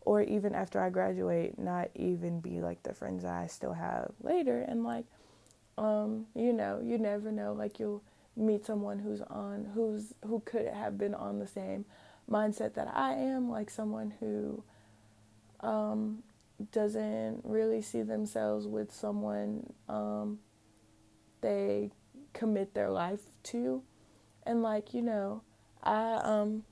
or 0.00 0.20
even 0.22 0.52
after 0.52 0.80
I 0.80 0.90
graduate, 0.90 1.56
not 1.56 1.88
even 1.94 2.40
be 2.40 2.60
like 2.60 2.82
the 2.82 2.92
friends 2.92 3.22
that 3.22 3.32
I 3.32 3.46
still 3.46 3.74
have 3.74 4.10
later. 4.20 4.60
And 4.62 4.82
like, 4.82 5.04
um, 5.78 6.26
you 6.34 6.52
know, 6.52 6.80
you 6.82 6.98
never 6.98 7.30
know. 7.30 7.52
Like 7.52 7.78
you'll 7.78 8.02
meet 8.36 8.66
someone 8.66 8.98
who's 8.98 9.20
on 9.20 9.70
who's 9.72 10.12
who 10.26 10.40
could 10.44 10.66
have 10.66 10.98
been 10.98 11.14
on 11.14 11.38
the 11.38 11.46
same 11.46 11.84
mindset 12.28 12.74
that 12.74 12.90
I 12.92 13.12
am, 13.12 13.48
like 13.48 13.70
someone 13.70 14.14
who 14.18 14.64
um, 15.60 16.24
doesn't 16.72 17.42
really 17.44 17.82
see 17.82 18.02
themselves 18.02 18.66
with 18.66 18.92
someone 18.92 19.72
um, 19.88 20.40
they 21.40 21.90
commit 22.32 22.74
their 22.74 22.90
life 22.90 23.20
to, 23.44 23.82
and 24.44 24.62
like 24.62 24.94
you 24.94 25.02
know, 25.02 25.42
I 25.82 26.14
um 26.22 26.64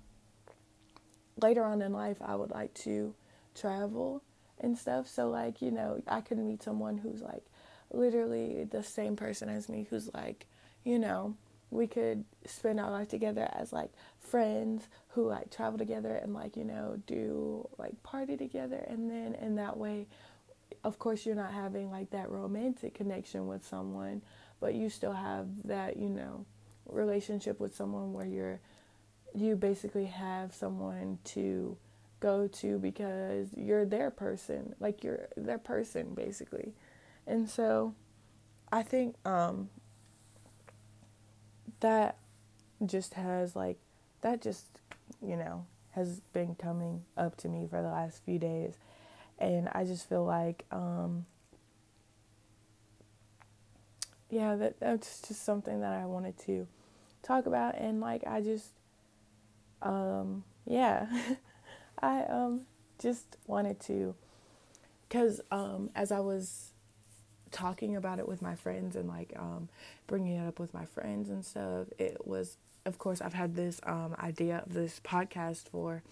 later 1.41 1.65
on 1.65 1.83
in 1.83 1.93
life 1.93 2.19
I 2.21 2.35
would 2.35 2.51
like 2.51 2.75
to 2.75 3.15
travel 3.55 4.23
and 4.61 4.77
stuff. 4.77 5.07
So 5.09 5.29
like, 5.29 5.63
you 5.63 5.71
know, 5.71 6.03
I 6.07 6.21
could 6.21 6.39
meet 6.39 6.63
someone 6.63 6.99
who's 6.99 7.23
like 7.23 7.45
literally 7.93 8.65
the 8.65 8.83
same 8.83 9.17
person 9.17 9.49
as 9.49 9.69
me 9.69 9.87
who's 9.89 10.13
like, 10.13 10.47
you 10.85 10.99
know, 10.99 11.37
we 11.71 11.87
could 11.87 12.25
spend 12.45 12.81
our 12.81 12.91
life 12.91 13.09
together 13.09 13.49
as 13.53 13.73
like 13.73 13.91
friends 14.19 14.89
who 15.09 15.29
like 15.29 15.51
travel 15.51 15.79
together 15.79 16.15
and 16.15 16.35
like, 16.35 16.57
you 16.57 16.65
know, 16.65 17.01
do 17.07 17.69
like 17.79 18.03
party 18.03 18.37
together. 18.37 18.85
And 18.89 19.11
then 19.11 19.35
in 19.35 19.57
that 19.57 19.77
way 19.77 20.07
of 20.85 20.99
course 20.99 21.27
you're 21.27 21.35
not 21.35 21.53
having 21.53 21.91
like 21.91 22.11
that 22.11 22.31
romantic 22.31 22.95
connection 22.95 23.47
with 23.47 23.67
someone, 23.67 24.23
but 24.61 24.75
you 24.75 24.91
still 24.91 25.13
have 25.13 25.47
that, 25.65 25.97
you 25.97 26.09
know, 26.09 26.45
relationship 26.87 27.61
with 27.61 27.75
someone 27.75 28.13
where 28.13 28.27
you're 28.27 28.61
you 29.35 29.57
basically 29.57 30.07
have 30.07 30.55
someone 30.55 31.19
to 31.23 31.77
go 32.21 32.49
to 32.49 32.79
because 32.79 33.49
you're 33.57 33.85
their 33.85 34.11
person, 34.11 34.75
like 34.81 35.05
you're 35.05 35.29
their 35.37 35.59
person 35.59 36.15
basically. 36.15 36.73
And 37.27 37.49
so 37.49 37.95
I 38.73 38.83
think 38.83 39.17
um 39.25 39.71
that 41.81 42.17
just 42.85 43.15
has 43.15 43.55
like 43.55 43.79
that 44.23 44.41
just, 44.43 44.65
you 45.23 45.37
know, 45.37 45.67
has 45.93 46.21
been 46.33 46.55
coming 46.55 47.05
up 47.17 47.37
to 47.37 47.49
me 47.49 47.67
for 47.69 47.83
the 47.83 47.89
last 47.89 48.25
few 48.25 48.39
days. 48.39 48.75
And 49.39 49.69
I 49.73 49.85
just 49.85 50.09
feel 50.09 50.25
like 50.25 50.65
um 50.73 51.27
yeah, 54.31 54.57
that 54.57 54.81
that's 54.81 55.23
just 55.27 55.45
something 55.45 55.81
that 55.81 55.93
I 55.93 56.07
wanted 56.07 56.39
to 56.47 56.67
talk 57.23 57.47
about 57.47 57.77
and 57.77 58.01
like 58.01 58.27
I 58.27 58.41
just 58.41 58.71
um, 59.83 60.45
yeah, 60.67 61.07
I 62.03 62.23
um, 62.25 62.63
just 62.99 63.37
wanted 63.47 63.81
to, 63.81 64.15
because 65.09 65.41
um, 65.51 65.91
as 65.95 66.13
I 66.13 66.21
was 66.21 66.73
talking 67.51 67.97
about 67.97 68.19
it 68.19 68.29
with 68.29 68.43
my 68.43 68.55
friends 68.55 68.97
and 68.97 69.09
like 69.09 69.33
um, 69.37 69.69
bringing 70.07 70.37
it 70.37 70.47
up 70.47 70.59
with 70.59 70.75
my 70.75 70.85
friends 70.85 71.31
and 71.31 71.45
stuff, 71.45 71.87
it 71.99 72.27
was, 72.27 72.57
of 72.85 72.99
course, 72.99 73.21
I've 73.21 73.35
had 73.35 73.55
this 73.55 73.81
um, 73.85 74.15
idea 74.19 74.63
of 74.67 74.75
this 74.75 75.01
podcast 75.05 75.69
for 75.69 76.03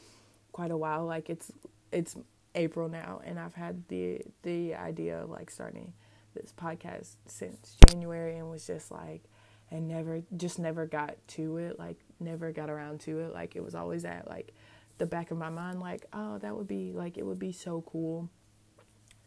quite 0.53 0.71
a 0.71 0.77
while. 0.77 1.05
Like 1.05 1.29
it's 1.29 1.53
it's 1.93 2.17
April 2.55 2.89
now, 2.89 3.21
and 3.25 3.39
I've 3.39 3.55
had 3.55 3.89
the 3.89 4.23
the 4.43 4.75
idea 4.75 5.23
of 5.23 5.31
like 5.31 5.51
starting 5.51 5.93
this 6.37 6.53
podcast 6.57 7.17
since 7.27 7.77
January, 7.89 8.37
and 8.37 8.51
was 8.51 8.67
just 8.67 8.91
like, 8.91 9.23
and 9.71 9.89
never 9.89 10.23
just 10.37 10.59
never 10.59 10.87
got 10.87 11.17
to 11.29 11.57
it. 11.59 11.79
Like 11.79 11.97
never 12.21 12.53
got 12.53 12.71
around 12.71 13.01
to 13.01 13.21
it. 13.21 13.33
Like 13.33 13.57
it 13.57 13.63
was 13.63 13.75
always 13.75 14.05
at 14.05 14.29
like 14.29 14.55
the 14.99 15.07
back 15.07 15.31
of 15.31 15.39
my 15.39 15.51
mind, 15.51 15.81
like, 15.81 16.07
oh, 16.13 16.39
that 16.39 16.57
would 16.57 16.69
be 16.69 16.93
like 16.93 17.19
it 17.19 17.27
would 17.27 17.39
be 17.39 17.53
so 17.53 17.83
cool 17.87 18.31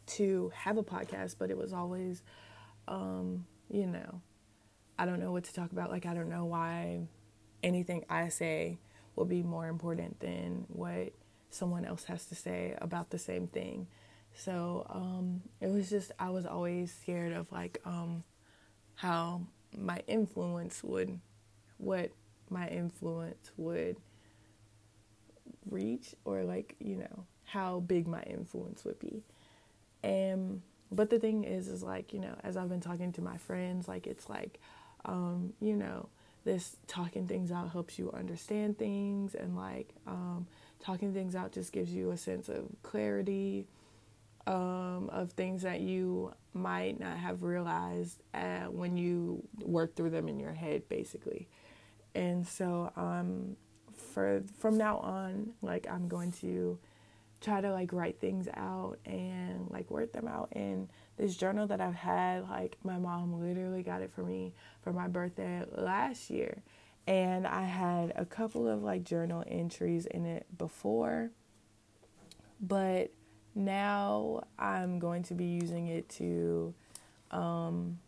to 0.06 0.50
have 0.54 0.76
a 0.76 0.82
podcast, 0.82 1.36
but 1.38 1.50
it 1.50 1.56
was 1.56 1.72
always 1.72 2.22
um, 2.88 3.46
you 3.70 3.86
know, 3.86 4.20
I 4.98 5.06
don't 5.06 5.20
know 5.20 5.32
what 5.32 5.44
to 5.44 5.54
talk 5.54 5.72
about. 5.72 5.90
Like 5.90 6.06
I 6.06 6.14
don't 6.14 6.28
know 6.28 6.44
why 6.44 7.06
anything 7.62 8.04
I 8.08 8.28
say 8.28 8.78
will 9.16 9.24
be 9.24 9.42
more 9.42 9.68
important 9.68 10.20
than 10.20 10.64
what 10.68 11.12
someone 11.50 11.84
else 11.84 12.04
has 12.04 12.26
to 12.26 12.34
say 12.34 12.76
about 12.80 13.10
the 13.10 13.18
same 13.18 13.46
thing. 13.46 13.86
So 14.34 14.86
um, 14.88 15.42
it 15.60 15.68
was 15.68 15.90
just 15.90 16.12
I 16.18 16.30
was 16.30 16.46
always 16.46 16.92
scared 16.92 17.32
of 17.32 17.50
like 17.52 17.80
um, 17.84 18.24
how 18.94 19.42
my 19.76 20.02
influence 20.06 20.82
would 20.82 21.20
what 21.78 22.10
my 22.48 22.68
influence 22.68 23.50
would 23.56 23.96
reach 25.70 26.14
or 26.24 26.42
like 26.42 26.74
you 26.80 26.96
know 26.96 27.24
how 27.44 27.80
big 27.80 28.06
my 28.06 28.22
influence 28.22 28.84
would 28.84 28.98
be. 28.98 29.22
And 30.02 30.62
but 30.90 31.10
the 31.10 31.18
thing 31.18 31.44
is 31.44 31.68
is 31.68 31.82
like 31.82 32.12
you 32.12 32.20
know 32.20 32.34
as 32.42 32.56
i've 32.56 32.68
been 32.68 32.80
talking 32.80 33.12
to 33.12 33.22
my 33.22 33.36
friends 33.36 33.86
like 33.86 34.06
it's 34.06 34.28
like 34.28 34.58
um 35.04 35.52
you 35.60 35.76
know 35.76 36.08
this 36.44 36.76
talking 36.86 37.26
things 37.26 37.52
out 37.52 37.70
helps 37.70 37.98
you 37.98 38.10
understand 38.12 38.78
things 38.78 39.34
and 39.34 39.56
like 39.56 39.94
um 40.06 40.46
talking 40.80 41.12
things 41.12 41.34
out 41.36 41.52
just 41.52 41.72
gives 41.72 41.92
you 41.92 42.10
a 42.10 42.16
sense 42.16 42.48
of 42.48 42.64
clarity 42.82 43.66
um, 44.50 45.08
of 45.12 45.30
things 45.32 45.62
that 45.62 45.80
you 45.80 46.32
might 46.52 46.98
not 46.98 47.16
have 47.16 47.44
realized 47.44 48.20
uh, 48.34 48.64
when 48.64 48.96
you 48.96 49.46
work 49.62 49.94
through 49.94 50.10
them 50.10 50.28
in 50.28 50.40
your 50.40 50.52
head, 50.52 50.88
basically. 50.88 51.48
And 52.14 52.46
so 52.46 52.90
um 52.96 53.56
for 53.94 54.42
from 54.58 54.76
now 54.78 54.96
on 54.98 55.52
like 55.62 55.86
i'm 55.90 56.08
going 56.08 56.32
to 56.32 56.78
try 57.40 57.60
to 57.60 57.70
like 57.70 57.92
write 57.92 58.18
things 58.18 58.48
out 58.54 58.98
and 59.06 59.70
like 59.70 59.90
work 59.90 60.12
them 60.12 60.26
out. 60.26 60.48
In 60.52 60.88
this 61.16 61.36
journal 61.36 61.68
that 61.68 61.80
i've 61.80 61.94
had 61.94 62.48
like 62.48 62.76
my 62.82 62.98
mom 62.98 63.40
literally 63.40 63.82
got 63.84 64.02
it 64.02 64.12
for 64.12 64.22
me 64.24 64.52
for 64.82 64.92
my 64.92 65.06
birthday 65.06 65.62
last 65.76 66.28
year. 66.30 66.62
And 67.06 67.46
i 67.46 67.62
had 67.62 68.12
a 68.16 68.24
couple 68.24 68.68
of 68.68 68.82
like 68.82 69.04
journal 69.04 69.44
entries 69.46 70.06
in 70.06 70.26
it 70.26 70.46
before 70.58 71.30
but 72.60 73.10
now 73.54 74.42
i'm 74.58 74.98
going 74.98 75.22
to 75.22 75.34
be 75.34 75.44
using 75.44 75.88
it 75.88 76.08
to 76.08 76.74
um 77.30 77.98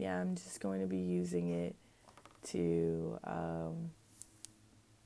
yeah, 0.00 0.18
I'm 0.18 0.34
just 0.34 0.60
going 0.60 0.80
to 0.80 0.86
be 0.86 0.96
using 0.96 1.50
it 1.50 1.76
to 2.48 3.18
um, 3.24 3.90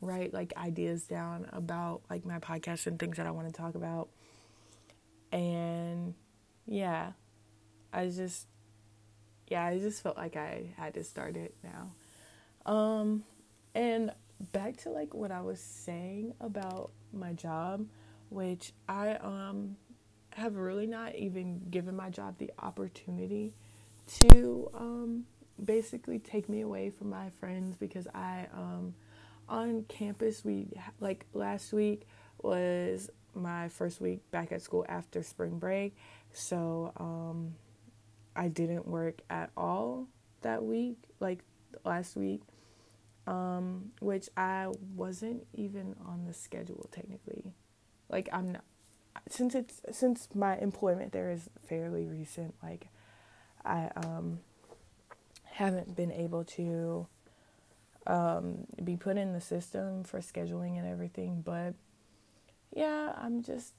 write 0.01 0.33
like 0.33 0.53
ideas 0.57 1.03
down 1.03 1.49
about 1.53 2.03
like 2.09 2.25
my 2.25 2.39
podcast 2.39 2.87
and 2.87 2.97
things 2.97 3.17
that 3.17 3.27
I 3.27 3.33
want 3.33 3.49
to 3.49 3.53
talk 3.53 3.75
about. 3.75 4.09
And 5.33 6.15
yeah, 6.67 7.13
I 7.93 8.07
just 8.07 8.47
yeah, 9.49 9.65
I 9.65 9.79
just 9.79 10.01
felt 10.01 10.17
like 10.17 10.37
I 10.37 10.71
had 10.77 10.95
to 10.95 11.03
start 11.03 11.37
it 11.37 11.57
now. 11.65 12.73
Um 12.73 13.25
and 13.75 14.13
back 14.53 14.77
to 14.79 14.91
like 14.91 15.13
what 15.13 15.33
I 15.33 15.41
was 15.41 15.59
saying 15.59 16.35
about 16.41 16.93
my 17.17 17.33
job, 17.33 17.87
which 18.31 18.73
I 18.89 19.13
um 19.17 19.77
have 20.35 20.57
really 20.57 20.87
not 20.87 21.15
even 21.15 21.61
given 21.71 21.95
my 21.95 22.11
job 22.11 22.37
the 22.39 22.51
opportunity 22.59 23.55
to 24.07 24.69
um, 24.75 25.25
basically 25.63 26.19
take 26.19 26.49
me 26.49 26.61
away 26.63 26.91
from 26.91 27.09
my 27.11 27.31
friends 27.41 27.77
because 27.77 28.09
I 28.15 28.47
um, 28.53 28.95
on 29.49 29.85
campus 29.85 30.45
we 30.45 30.69
like 31.01 31.27
last 31.33 31.73
week 31.73 32.07
was 32.43 33.11
my 33.35 33.69
first 33.69 34.01
week 34.01 34.29
back 34.31 34.53
at 34.53 34.63
school 34.63 34.85
after 34.89 35.23
spring 35.23 35.59
break, 35.59 35.97
so 36.33 36.93
um, 36.97 37.55
I 38.37 38.49
didn't 38.49 38.87
work 38.87 39.21
at 39.31 39.51
all 39.57 40.09
that 40.43 40.63
week, 40.65 40.99
like 41.21 41.41
last 41.85 42.17
week, 42.17 42.43
um, 43.27 43.93
which 44.01 44.29
I 44.37 44.69
wasn't 44.95 45.47
even 45.55 45.97
on 46.07 46.25
the 46.27 46.35
schedule 46.35 46.89
technically. 46.93 47.53
Like 48.09 48.29
I'm 48.33 48.53
not 48.53 48.65
since 49.29 49.55
it's 49.55 49.81
since 49.93 50.29
my 50.35 50.57
employment 50.59 51.13
there 51.13 51.31
is 51.31 51.49
fairly 51.69 52.07
recent. 52.07 52.55
Like 52.63 52.89
I 53.65 53.91
um, 53.97 54.41
haven't 55.45 55.97
been 55.97 56.13
able 56.13 56.45
to 56.45 57.07
um, 58.07 58.67
be 58.83 58.97
put 58.97 59.17
in 59.17 59.33
the 59.33 59.41
system 59.41 60.05
for 60.05 60.21
scheduling 60.21 60.79
and 60.79 60.87
everything. 60.87 61.43
But 61.45 61.75
yeah, 62.75 63.13
I'm 63.17 63.43
just, 63.43 63.73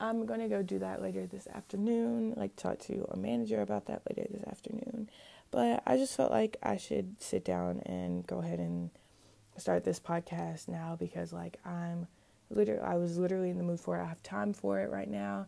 I'm 0.00 0.26
to 0.40 0.48
go 0.48 0.62
do 0.62 0.78
that 0.80 1.02
later 1.02 1.26
this 1.26 1.46
afternoon, 1.46 2.34
like 2.36 2.56
talk 2.56 2.78
to 2.80 3.06
a 3.10 3.16
manager 3.16 3.60
about 3.60 3.86
that 3.86 4.02
later 4.08 4.26
this 4.30 4.44
afternoon. 4.44 5.08
But 5.56 5.82
I 5.86 5.96
just 5.96 6.14
felt 6.14 6.30
like 6.30 6.58
I 6.62 6.76
should 6.76 7.18
sit 7.18 7.42
down 7.42 7.80
and 7.86 8.26
go 8.26 8.40
ahead 8.40 8.58
and 8.58 8.90
start 9.56 9.84
this 9.84 9.98
podcast 9.98 10.68
now 10.68 10.98
because 11.00 11.32
like 11.32 11.56
I'm 11.64 12.08
literally 12.50 12.82
I 12.82 12.96
was 12.96 13.16
literally 13.16 13.48
in 13.48 13.56
the 13.56 13.64
mood 13.64 13.80
for 13.80 13.96
it. 13.96 14.02
I 14.02 14.04
have 14.04 14.22
time 14.22 14.52
for 14.52 14.80
it 14.80 14.90
right 14.90 15.08
now 15.08 15.46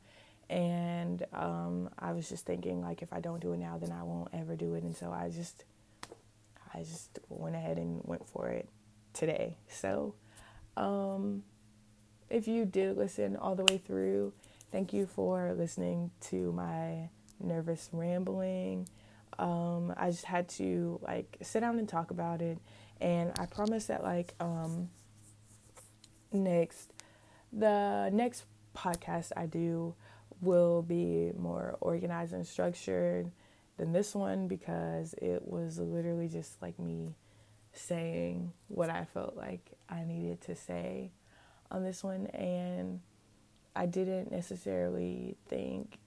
and 0.49 1.27
um, 1.35 1.91
I 1.99 2.13
was 2.13 2.27
just 2.27 2.47
thinking 2.47 2.81
like 2.81 3.03
if 3.03 3.13
I 3.13 3.21
don't 3.21 3.41
do 3.41 3.53
it 3.53 3.59
now, 3.59 3.77
then 3.77 3.93
I 3.93 4.03
won't 4.03 4.31
ever 4.33 4.57
do 4.57 4.73
it. 4.77 4.83
And 4.83 4.97
so 4.97 5.13
I 5.13 5.29
just, 5.29 5.65
I 6.73 6.79
just 6.79 7.19
went 7.29 7.55
ahead 7.55 7.77
and 7.77 8.01
went 8.03 8.27
for 8.27 8.49
it 8.49 8.67
today. 9.13 9.59
So, 9.69 10.15
um, 10.79 11.43
if 12.31 12.49
you 12.49 12.65
did 12.65 12.97
listen 12.97 13.37
all 13.37 13.55
the 13.55 13.65
way 13.65 13.77
through, 13.77 14.33
thank 14.73 14.95
you 14.95 15.07
for 15.07 15.53
listening 15.53 16.13
to 16.31 16.51
my 16.53 17.11
nervous 17.39 17.91
rambling. 17.93 18.89
Um, 19.39 19.95
I 19.97 20.11
just 20.11 20.25
had 20.25 20.49
to 20.51 20.99
like 21.03 21.37
sit 21.43 21.61
down 21.61 21.79
and 21.79 21.89
talk 21.89 22.11
about 22.11 22.43
it, 22.43 22.59
and 23.01 23.33
I 23.39 23.47
promise 23.47 23.87
that 23.87 24.03
like 24.03 24.35
um, 24.41 24.91
next 26.33 26.93
the 27.53 28.11
next 28.13 28.45
podcast 28.77 29.33
I 29.37 29.47
do 29.47 29.95
will 30.41 30.83
be 30.83 31.33
more 31.37 31.77
organized 31.81 32.33
and 32.33 32.47
structured 32.47 33.31
than 33.77 33.93
this 33.93 34.15
one 34.15 34.49
because 34.49 35.15
it 35.15 35.43
was 35.47 35.79
literally 35.79 36.29
just 36.29 36.61
like 36.61 36.79
me 36.79 37.15
saying 37.73 38.53
what 38.69 38.91
I 38.91 39.05
felt 39.05 39.37
like 39.37 39.73
I 39.89 40.05
needed 40.05 40.41
to 40.43 40.55
say 40.55 41.13
on 41.71 41.85
this 41.85 42.03
one. 42.03 42.27
And 42.29 43.01
I 43.75 43.87
didn't 43.87 44.31
necessarily 44.31 45.37
think 45.49 45.99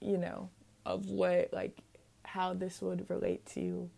you 0.00 0.18
know 0.18 0.50
of 0.84 1.06
what 1.06 1.48
like 1.52 1.78
how 2.26 2.54
this 2.54 2.82
would 2.82 3.08
relate 3.08 3.44
to 3.46 3.88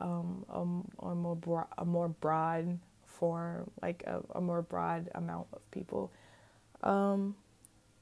um, 0.00 0.44
a, 0.48 1.06
a 1.06 1.14
more 1.14 1.36
broad, 1.36 1.66
a 1.78 1.84
more 1.84 2.08
broad 2.08 2.78
form, 3.04 3.70
like 3.82 4.04
a, 4.06 4.20
a 4.34 4.40
more 4.40 4.62
broad 4.62 5.08
amount 5.14 5.46
of 5.52 5.70
people. 5.70 6.12
Um, 6.82 7.34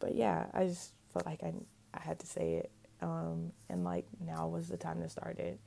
but 0.00 0.14
yeah, 0.14 0.46
I 0.52 0.66
just 0.66 0.92
felt 1.12 1.26
like 1.26 1.42
I 1.42 1.52
I 1.94 2.00
had 2.00 2.18
to 2.18 2.26
say 2.26 2.54
it, 2.54 2.70
um, 3.00 3.52
and 3.68 3.84
like 3.84 4.06
now 4.24 4.48
was 4.48 4.68
the 4.68 4.76
time 4.76 5.00
to 5.02 5.08
start 5.08 5.38
it. 5.38 5.58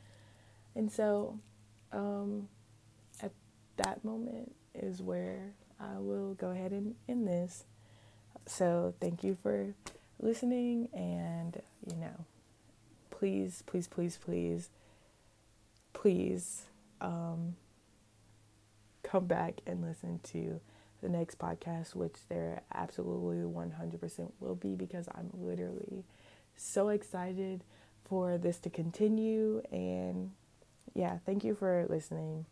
And 0.76 0.92
so, 0.92 1.40
um, 1.92 2.50
at 3.22 3.32
that 3.78 4.04
moment 4.04 4.54
is 4.76 5.02
where 5.02 5.54
I 5.80 5.98
will 5.98 6.34
go 6.34 6.50
ahead 6.50 6.72
and 6.72 6.96
end 7.08 7.28
this. 7.28 7.64
So 8.46 8.94
thank 9.00 9.24
you 9.24 9.38
for 9.42 9.74
listening, 10.20 10.90
and 10.94 11.62
you 11.90 11.98
know, 11.98 12.26
please, 13.18 13.64
please, 13.66 13.88
please, 13.88 14.18
please, 14.18 14.70
please. 15.94 16.64
Um, 17.00 17.56
come 19.08 19.26
back 19.26 19.62
and 19.66 19.82
listen 19.82 20.20
to 20.22 20.60
the 21.02 21.10
next 21.10 21.40
podcast, 21.40 21.96
which 21.96 22.16
there 22.30 22.62
absolutely 22.74 23.38
100% 23.38 24.32
will 24.40 24.56
be 24.56 24.76
because 24.76 25.08
I'm 25.14 25.30
literally 25.34 26.04
so 26.56 26.90
excited 26.90 27.64
for 28.04 28.38
this 28.38 28.60
to 28.60 28.70
continue. 28.70 29.62
And 29.72 30.32
yeah, 30.94 31.20
thank 31.26 31.44
you 31.44 31.56
for 31.56 31.86
listening. 31.90 32.46